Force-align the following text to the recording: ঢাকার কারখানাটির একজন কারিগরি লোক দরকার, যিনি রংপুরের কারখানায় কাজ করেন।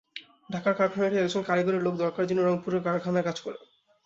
ঢাকার 0.49 0.73
কারখানাটির 0.73 1.23
একজন 1.23 1.41
কারিগরি 1.43 1.79
লোক 1.81 1.95
দরকার, 1.95 2.23
যিনি 2.25 2.41
রংপুরের 2.41 2.81
কারখানায় 2.83 3.25
কাজ 3.25 3.37
করেন। 3.41 3.63